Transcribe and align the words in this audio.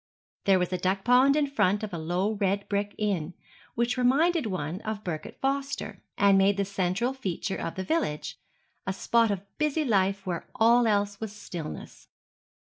There 0.45 0.57
was 0.57 0.73
a 0.73 0.79
duck 0.79 1.03
pond 1.03 1.35
in 1.35 1.45
front 1.45 1.83
of 1.83 1.93
a 1.93 1.99
low 1.99 2.31
red 2.31 2.67
brick 2.67 2.95
inn 2.97 3.35
which 3.75 3.97
reminded 3.99 4.47
one 4.47 4.81
of 4.81 5.03
Birkett 5.03 5.39
Foster, 5.39 6.01
and 6.17 6.39
made 6.39 6.57
the 6.57 6.65
central 6.65 7.13
feature 7.13 7.57
of 7.57 7.75
the 7.75 7.83
village; 7.83 8.39
a 8.87 8.93
spot 8.93 9.29
of 9.29 9.45
busy 9.59 9.85
life 9.85 10.25
where 10.25 10.47
all 10.55 10.87
else 10.87 11.19
was 11.19 11.31
stillness. 11.35 12.07